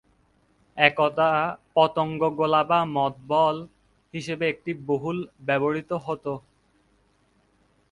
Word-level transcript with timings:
একদা 0.77 1.29
পতঙ্গ 1.75 2.21
গোলা 2.37 2.61
বা 2.63 2.79
মথ 2.95 3.13
বল 3.29 3.57
হিসেবে 4.13 4.45
এটি 4.53 4.71
বহুল 4.87 5.17
ব্যবহৃত 5.47 5.91
হত। 6.05 6.25